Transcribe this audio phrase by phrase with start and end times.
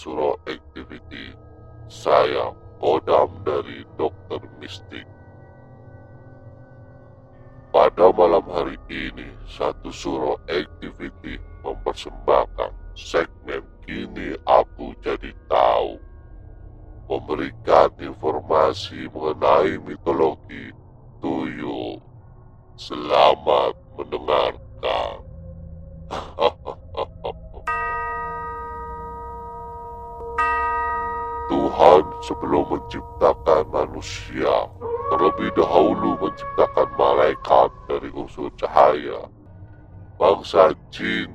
[0.00, 1.36] surau activity,
[1.92, 5.04] saya Kodam dari Dokter Mistik.
[7.68, 16.00] Pada malam hari ini, satu surau activity mempersembahkan segmen Kini Aku Jadi Tahu
[17.04, 20.72] memberikan informasi mengenai mitologi
[21.20, 22.00] tuyul.
[22.80, 23.69] Selamat
[32.90, 34.66] menciptakan manusia,
[35.14, 39.30] terlebih dahulu menciptakan malaikat dari unsur cahaya,
[40.18, 41.30] bangsa jin,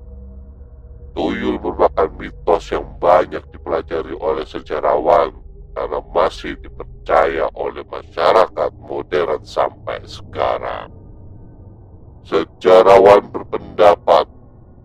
[1.13, 5.29] Tuyul merupakan mitos yang banyak dipelajari oleh sejarawan
[5.77, 10.89] karena masih dipercaya oleh masyarakat modern sampai sekarang.
[12.25, 14.25] Sejarawan berpendapat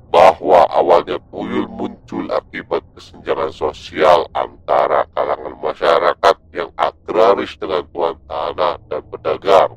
[0.08, 8.76] bahwa awalnya tuyul muncul akibat kesenjangan sosial antara kalangan masyarakat yang agraris dengan tuan tanah
[8.88, 9.72] dan pedagang.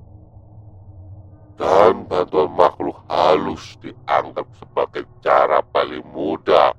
[1.59, 6.73] Dan bantuan makhluk halus dianggap sebagai cara paling mudah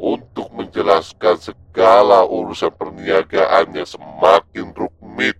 [0.00, 5.36] untuk menjelaskan segala urusan perniagaan yang semakin rumit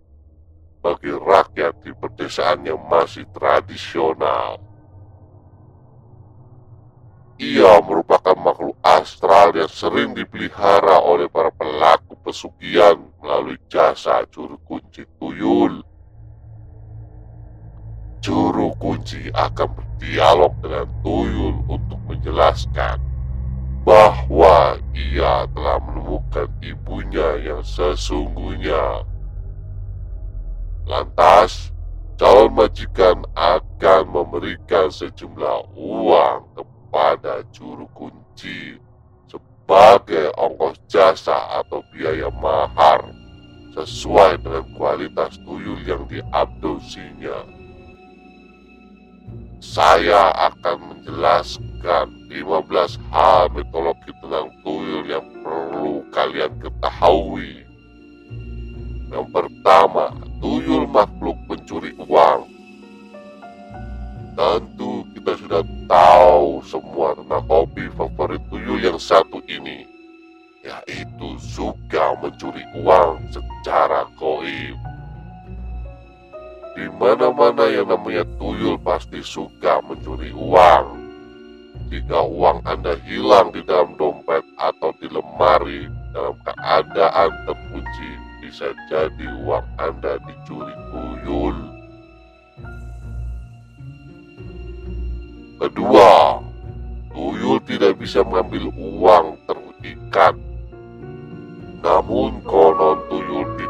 [0.80, 4.60] bagi rakyat di pedesaan yang masih tradisional.
[7.40, 15.08] Ia merupakan makhluk astral yang sering dipelihara oleh para pelaku pesugihan melalui jasa juru kunci
[15.16, 15.80] tuyul.
[18.20, 23.00] Juru kunci akan berdialog dengan tuyul untuk menjelaskan
[23.80, 29.08] bahwa ia telah menemukan ibunya yang sesungguhnya.
[30.84, 31.72] Lantas,
[32.20, 38.76] calon majikan akan memberikan sejumlah uang kepada juru kunci
[39.32, 43.00] sebagai ongkos jasa atau biaya mahar
[43.72, 47.59] sesuai dengan kualitas tuyul yang diabduksinya
[49.60, 57.68] saya akan menjelaskan 15 hal mitologi tentang tuyul yang perlu kalian ketahui.
[59.12, 62.48] Yang pertama, tuyul makhluk pencuri uang.
[64.32, 69.84] Tentu kita sudah tahu semua tentang hobi favorit tuyul yang satu ini,
[70.64, 74.89] yaitu suka mencuri uang secara goib.
[76.76, 80.86] Di mana-mana yang namanya tuyul pasti suka mencuri uang.
[81.90, 88.10] Jika uang Anda hilang di dalam dompet atau di lemari dalam keadaan terkunci,
[88.46, 91.56] bisa jadi uang Anda dicuri tuyul.
[95.60, 96.38] Kedua,
[97.10, 100.38] tuyul tidak bisa mengambil uang terikat
[101.80, 103.19] namun konon tuyul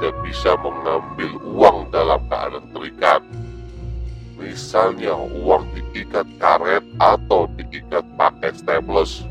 [0.00, 3.20] tidak bisa mengambil uang dalam keadaan terikat.
[4.40, 9.28] Misalnya uang diikat karet atau diikat pakai staples.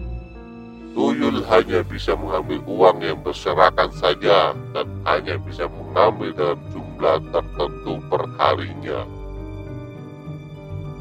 [0.93, 7.93] Tuyul hanya bisa mengambil uang yang berserakan saja dan hanya bisa mengambil dalam jumlah tertentu
[8.05, 9.01] per harinya.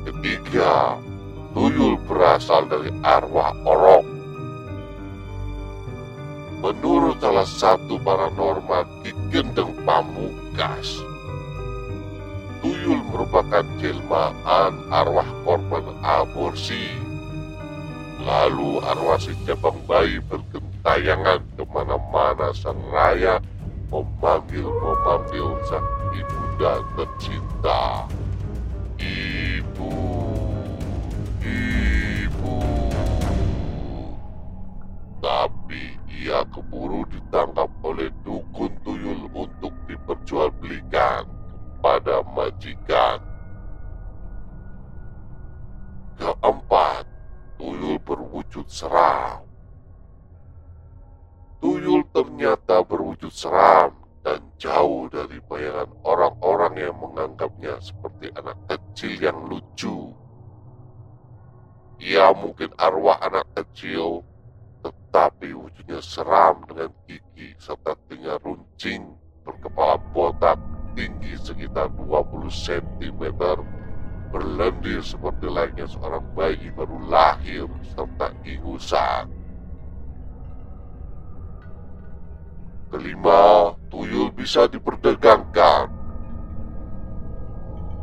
[0.08, 0.96] Ketiga,
[1.52, 4.17] tuyul berasal dari arwah orok
[6.58, 11.06] Menurut salah satu paranormal Ki Gendeng Pamungkas,
[12.58, 16.98] tuyul merupakan jelmaan arwah korban aborsi.
[18.18, 23.38] Lalu arwah si cabang bayi bergentayangan ke mana-mana seraya
[23.94, 28.02] memanggil-memanggil sang ibunda tercinta.
[28.98, 29.37] Ibu,
[36.28, 43.16] Ia keburu ditangkap oleh dukun tuyul untuk diperjualbelikan kepada majikan.
[46.20, 47.08] Keempat,
[47.56, 49.40] tuyul berwujud seram.
[51.64, 59.48] Tuyul ternyata berwujud seram dan jauh dari bayangan orang-orang yang menganggapnya seperti anak kecil yang
[59.48, 60.12] lucu.
[62.04, 64.28] Ia mungkin arwah anak kecil
[65.18, 70.54] tetapi wujudnya seram dengan gigi serta telinga runcing berkepala botak
[70.94, 73.34] tinggi sekitar 20 cm
[74.30, 77.66] berlendir seperti layaknya seorang bayi baru lahir
[77.98, 79.26] serta ingusan.
[82.94, 85.90] Kelima, tuyul bisa diperdagangkan.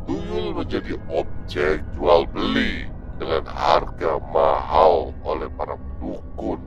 [0.04, 6.65] Tuyul menjadi objek jual beli dengan harga mahal oleh para dukun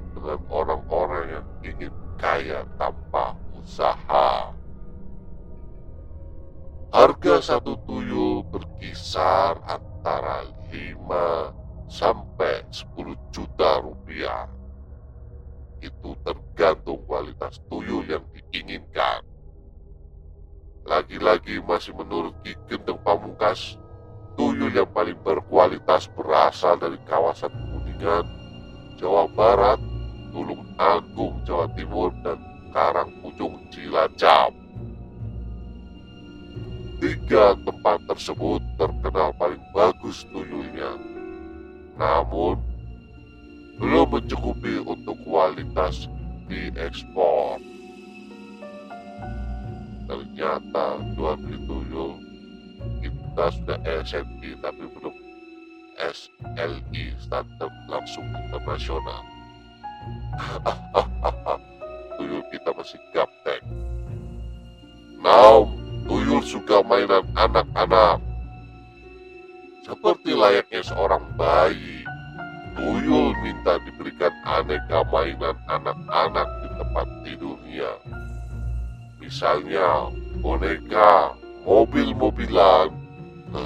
[2.19, 4.52] kaya tanpa usaha.
[6.92, 11.56] Harga satu tuyul berkisar antara 5
[11.88, 14.52] sampai 10 juta rupiah.
[15.80, 19.23] Itu tergantung kualitas tuyul yang diinginkan.
[20.83, 23.78] Lagi-lagi masih menurut Ki Gendeng Pamungkas,
[24.33, 28.26] tuyul yang paling berkualitas berasal dari kawasan Kuningan,
[28.97, 29.80] Jawa Barat,
[30.30, 32.38] Tulung Agung, Jawa Timur, dan
[32.69, 34.54] Karangpujung, Cilacap.
[37.00, 41.00] Tiga tempat tersebut terkenal paling bagus tuyulnya.
[41.95, 42.59] Namun,
[43.80, 46.12] belum mencukupi untuk kualitas
[46.52, 47.64] diekspor.
[50.09, 52.18] Ternyata jual beli tuyul
[53.00, 55.16] kita sudah SNI tapi belum
[55.95, 59.24] SLI standar langsung internasional.
[62.20, 63.62] Tuyul kita masih gaptek.
[65.20, 65.68] Now,
[66.08, 68.24] tuyul suka mainan anak-anak.
[69.84, 72.06] Seperti layaknya seorang bayi,
[72.78, 77.92] tuyul minta diberikan aneka mainan anak-anak di tempat tidurnya.
[79.20, 80.08] Misalnya,
[80.40, 81.36] boneka,
[81.68, 82.94] mobil-mobilan,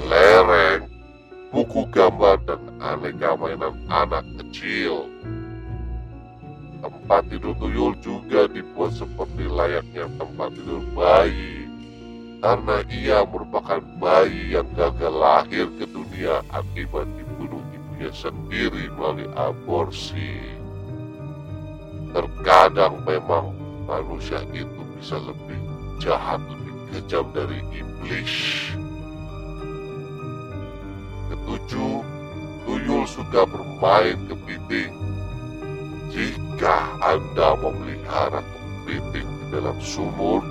[0.10, 0.90] lereng,
[1.54, 5.06] buku gambar, dan aneka mainan anak kecil.
[7.14, 11.70] Tempat tidur tuyul juga dibuat seperti layaknya tempat tidur bayi
[12.42, 20.58] karena ia merupakan bayi yang gagal lahir ke dunia akibat dibunuh ibunya sendiri melalui aborsi.
[22.18, 23.54] Terkadang memang
[23.86, 25.62] manusia itu bisa lebih
[26.02, 28.74] jahat, lebih kejam dari iblis.
[31.30, 32.02] Ketujuh,
[32.66, 35.13] tuyul suka bermain kepiting.
[36.14, 40.46] Jika Anda memelihara kepiting di dalam sumur,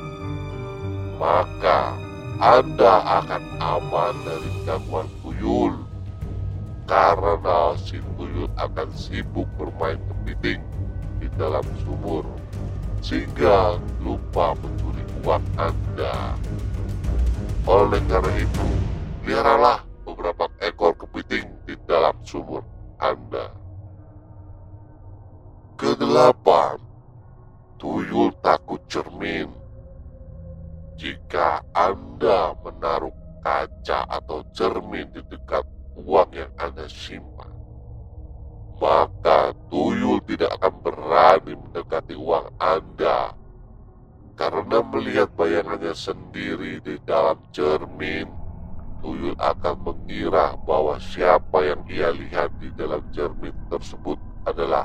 [1.22, 1.94] maka
[2.42, 5.86] Anda akan aman dari gangguan tuyul.
[6.90, 10.58] Karena si tuyul akan sibuk bermain kepiting
[11.22, 12.26] di dalam sumur,
[12.98, 16.34] sehingga lupa mencuri uang Anda.
[17.70, 18.66] Oleh karena itu,
[19.22, 22.66] peliharalah beberapa ekor kepiting di dalam sumur
[22.98, 23.61] Anda.
[26.12, 26.76] Kedelapan,
[27.80, 29.48] tuyul takut cermin.
[31.00, 35.64] Jika Anda menaruh kaca atau cermin di dekat
[35.96, 37.48] uang yang Anda simpan,
[38.76, 43.32] maka tuyul tidak akan berani mendekati uang Anda
[44.36, 48.28] karena melihat bayangannya sendiri di dalam cermin.
[49.00, 54.84] Tuyul akan mengira bahwa siapa yang ia lihat di dalam cermin tersebut adalah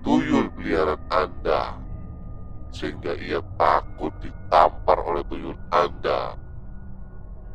[0.00, 1.76] tuyul peliharaan Anda,
[2.72, 6.36] sehingga ia takut ditampar oleh tuyul Anda.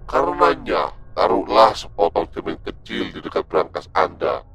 [0.05, 4.45] Karenanya, taruhlah sepotong cermin kecil di dekat berangkas Anda,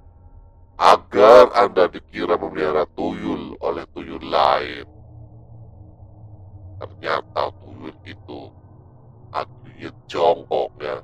[0.78, 4.86] agar Anda dikira memelihara tuyul oleh tuyul lain.
[6.80, 8.40] Ternyata tuyul itu
[9.34, 10.96] aslinya jongkok ya.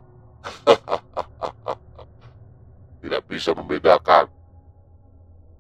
[3.03, 4.36] Tidak bisa membedakan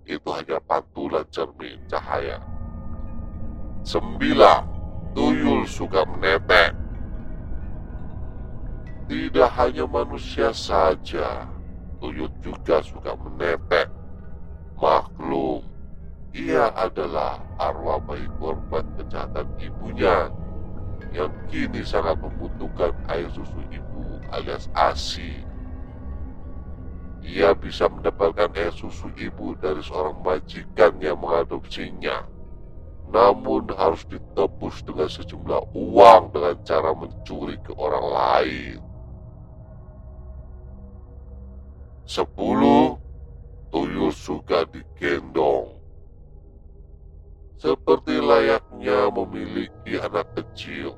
[0.07, 2.39] itu hanya pantulan cermin cahaya.
[3.83, 4.63] Sembilan,
[5.15, 6.75] tuyul suka menetek.
[9.07, 11.47] Tidak hanya manusia saja,
[12.03, 13.87] tuyul juga suka menetek.
[14.79, 15.63] Maklum,
[16.35, 20.29] ia adalah arwah bayi korban kejahatan ibunya
[21.15, 25.46] yang kini sangat membutuhkan air susu ibu alias ASI.
[27.27, 32.23] Ia bisa mendapatkan air susu ibu dari seorang majikan yang mengadopsinya.
[33.11, 38.79] Namun harus ditebus dengan sejumlah uang dengan cara mencuri ke orang lain.
[42.07, 42.95] Sepuluh,
[43.75, 45.75] tuyul suka digendong.
[47.59, 50.95] Seperti layaknya memiliki anak kecil,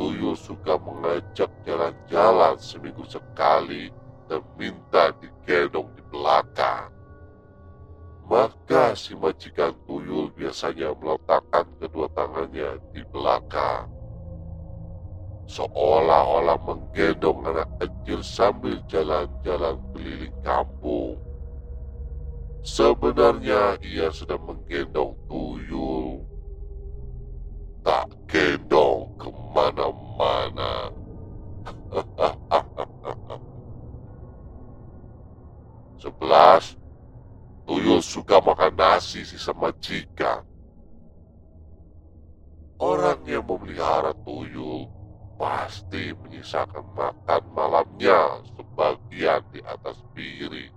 [0.00, 3.92] tuyul suka mengajak jalan-jalan seminggu sekali
[4.54, 6.92] minta digendong di belakang.
[8.30, 13.90] Maka si majikan tuyul biasanya meletakkan kedua tangannya di belakang.
[15.50, 21.18] Seolah-olah menggendong anak kecil sambil jalan-jalan keliling kampung.
[22.62, 26.22] Sebenarnya ia sedang menggendong tuyul.
[27.82, 30.94] Tak gendong ke mana-mana.
[35.98, 36.78] Sebelas,
[37.66, 40.46] tuyul suka makan nasi sisa majikan.
[42.80, 44.88] Orang yang memelihara tuyul
[45.40, 50.72] pasti menyisakan makan malamnya sebagian di atas piring.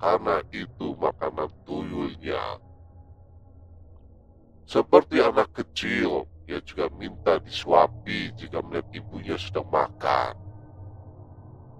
[0.00, 2.40] Karena itu makanan tuyulnya.
[4.64, 10.32] Seperti anak kecil, ia juga minta disuapi jika melihat ibunya sedang makan.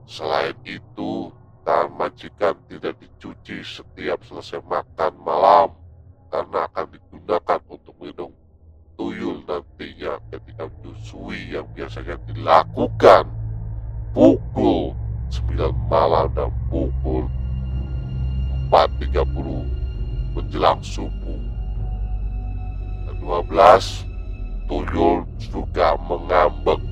[0.04, 1.32] Selain itu,
[1.64, 5.72] tangan majikan tidak dicuci setiap selesai makan malam
[6.28, 8.35] karena akan digunakan untuk minum
[9.46, 13.24] nantinya ketika menyusui yang biasanya dilakukan
[14.10, 14.90] pukul
[15.30, 17.30] 9 malam dan pukul
[18.74, 19.22] 4.30
[20.34, 21.40] menjelang subuh.
[23.06, 24.06] Dan 12
[24.66, 26.82] tuyul juga mengambek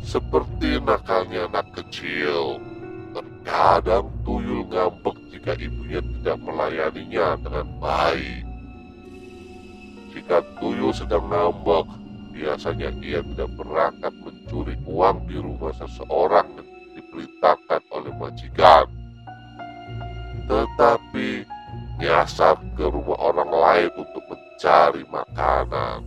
[0.00, 2.56] seperti nakalnya anak kecil.
[3.12, 8.45] Terkadang tuyul ngambek jika ibunya tidak melayaninya dengan baik.
[10.16, 11.84] Jika tuyul sedang ngambek,
[12.32, 18.88] biasanya ia tidak berangkat mencuri uang di rumah seseorang yang diperintahkan oleh majikan.
[20.48, 21.44] Tetapi
[22.00, 26.00] nyasar ke rumah orang lain untuk mencari makanan.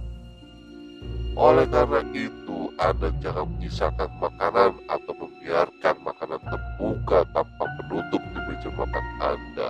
[1.38, 8.70] Oleh karena itu, Anda jangan menyisakan makanan atau membiarkan makanan terbuka tanpa penutup di meja
[8.74, 9.70] makan Anda.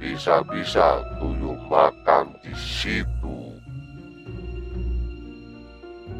[0.00, 3.52] Bisa-bisa tuyul makan di situ.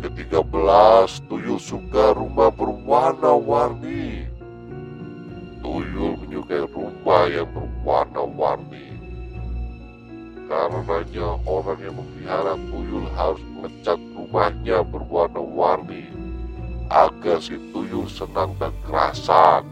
[0.04, 4.28] Ketiga belas, tuyul suka rumah berwarna-warni.
[5.64, 9.00] Tuyul menyukai rumah yang berwarna-warni.
[10.44, 16.04] Karenanya orang yang memelihara tuyul harus mengecat rumahnya berwarna-warni
[16.92, 19.64] agar si tuyul senang dan kerasan.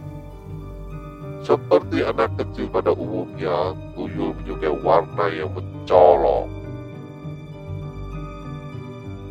[1.44, 3.76] Seperti anak kecil pada umumnya,
[4.08, 6.48] tuyul menyukai warna yang mencolok.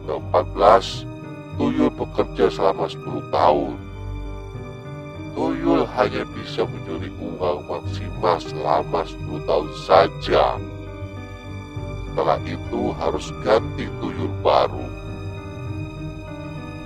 [0.05, 0.85] Ke-14,
[1.57, 3.75] tuyul bekerja selama 10 tahun.
[5.33, 10.45] Tuyul hanya bisa mencuri uang maksimal selama 10 tahun saja.
[12.07, 14.85] Setelah itu harus ganti tuyul baru.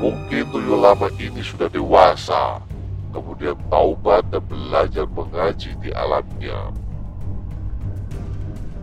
[0.01, 2.57] Mungkin tuyul lama ini sudah dewasa,
[3.13, 6.73] kemudian taubat dan belajar mengaji di alamnya.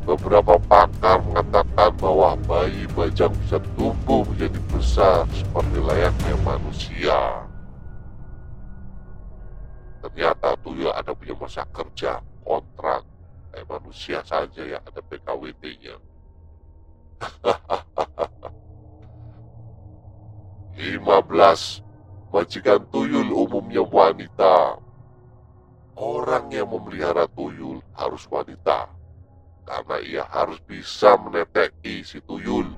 [0.08, 7.44] Beberapa pakar mengatakan bahwa bayi bajang bisa tumbuh menjadi besar seperti layaknya manusia.
[10.00, 13.04] Ternyata tuyul ada punya masa kerja, kontrak,
[13.52, 16.00] kayak manusia saja yang ada PKWT-nya.
[20.72, 21.84] 15.
[22.32, 24.80] Majikan tuyul umumnya wanita.
[26.00, 28.88] Orang yang memelihara tuyul harus wanita,
[29.68, 32.72] karena ia harus bisa meneteki si tuyul.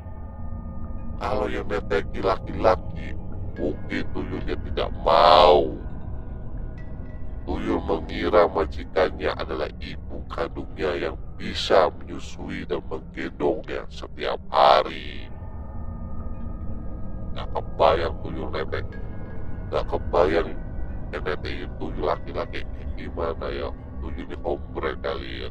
[1.23, 3.15] Kalau yang meneteki laki-laki,
[3.55, 5.71] mungkin tuyulnya tidak mau.
[7.47, 15.31] Tuyul mengira majikannya adalah ibu kandungnya yang bisa menyusui dan menggendongnya setiap hari.
[17.39, 18.87] Gak kebayang tuyul netek.
[19.71, 20.59] Gak kebayang
[21.15, 22.67] yang netekin tuyul laki-laki
[22.99, 23.71] gimana ya.
[24.03, 25.51] Tuyul ini hombre kali ya.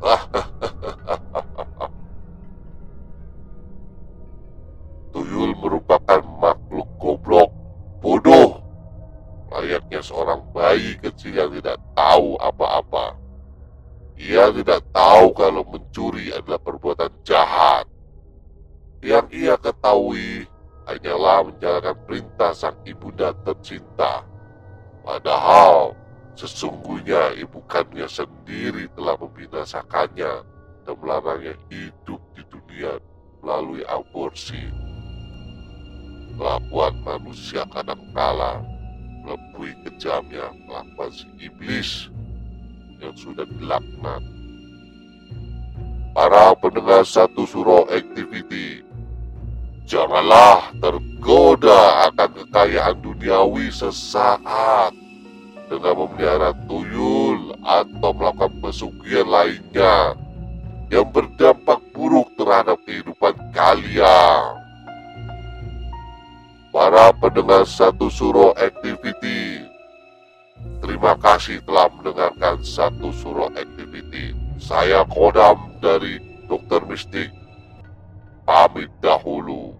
[5.12, 7.52] tuyul merupakan makhluk goblok,
[8.00, 8.56] bodoh,
[9.52, 13.20] layaknya seorang bayi kecil yang tidak tahu apa-apa.
[14.20, 17.88] Ia tidak tahu kalau mencuri adalah perbuatan jahat.
[19.00, 20.44] Yang ia ketahui
[20.84, 24.20] hanyalah menjalankan perintah sang ibunda tercinta.
[25.00, 25.96] Padahal
[26.38, 30.32] sesungguhnya ibu kandungnya sendiri telah membinasakannya
[30.86, 32.98] dan melarangnya hidup di dunia
[33.40, 34.60] melalui aborsi.
[36.40, 38.64] Kelakuan manusia kadangkala
[39.26, 42.08] melebihi kejamnya kelakuan si iblis
[43.00, 44.22] yang sudah dilaknat.
[46.10, 48.82] Para pendengar satu surau activity,
[49.86, 54.90] janganlah tergoda akan kekayaan duniawi sesaat
[55.70, 60.18] dengan memelihara tuyul atau melakukan pesugihan lainnya
[60.90, 64.58] yang berdampak buruk terhadap kehidupan kalian.
[66.74, 69.62] Para pendengar satu surau activity,
[70.82, 74.34] terima kasih telah mendengarkan satu surau activity.
[74.58, 76.18] Saya Kodam dari
[76.50, 77.30] Dokter Mistik.
[78.42, 79.78] Pamit dahulu.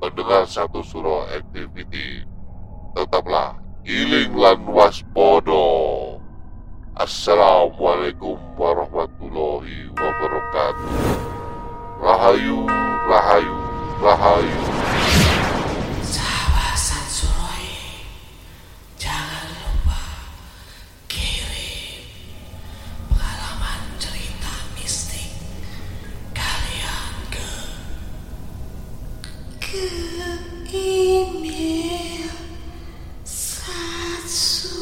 [0.00, 2.24] Pendengar satu surau activity,
[2.96, 6.20] tetaplah giling lan waspodo.
[6.92, 10.92] Assalamualaikum warahmatullahi wabarakatuh.
[12.04, 12.68] Rahayu,
[13.08, 13.56] rahayu,
[14.04, 14.67] rahayu.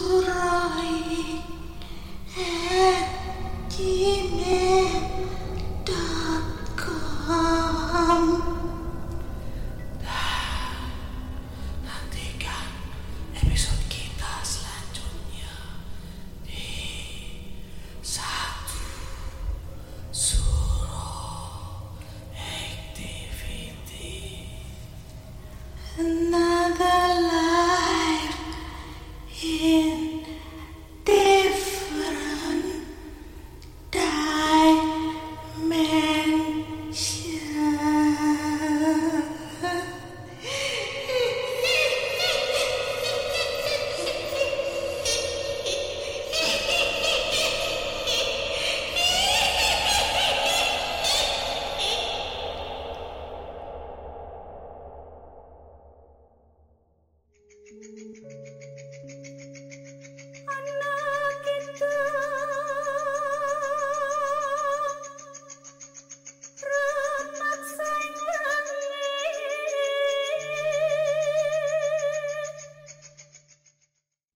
[0.08, 1.42] Urai
[2.38, 3.06] et
[3.68, 4.65] dimei.